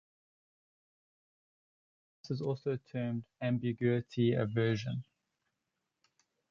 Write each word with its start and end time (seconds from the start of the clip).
This 2.23 2.31
is 2.31 2.41
also 2.41 2.75
termed 2.91 3.23
"ambiguity 3.39 4.33
aversion". 4.33 5.03